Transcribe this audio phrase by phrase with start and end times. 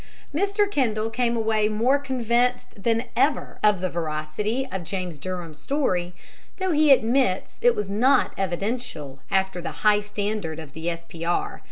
[0.33, 0.65] Mr.
[0.67, 6.13] Kendal came away more convinced than ever of the veracity of James Durham's story,
[6.57, 11.59] though he admits it was not evidential after the high standard of the S.P.R.